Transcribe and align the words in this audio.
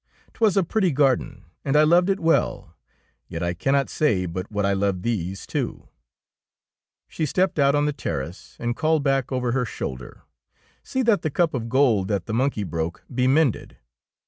'Twas 0.33 0.57
a 0.57 0.63
pretty 0.63 0.91
garden, 0.91 1.45
and 1.63 1.75
I 1.77 1.83
loved 1.83 2.09
it 2.09 2.19
well. 2.19 2.73
Yet 3.27 3.43
I 3.43 3.53
cannot 3.53 3.87
say 3.87 4.25
but 4.25 4.51
what 4.51 4.65
I 4.65 4.73
love 4.73 5.03
these 5.03 5.45
too.'' 5.45 5.89
She 7.07 7.23
stepped 7.27 7.59
out 7.59 7.75
on 7.75 7.85
the 7.85 7.93
terrace, 7.93 8.55
and 8.59 8.75
called 8.75 9.03
back 9.03 9.31
over 9.31 9.51
her 9.51 9.63
shoulder, 9.63 10.23
—"See 10.83 11.03
that 11.03 11.21
the 11.21 11.29
cup 11.29 11.53
of 11.53 11.69
gold 11.69 12.07
that 12.07 12.25
the 12.25 12.33
monkey 12.33 12.63
broke 12.63 13.03
be 13.13 13.27
mended." 13.27 13.77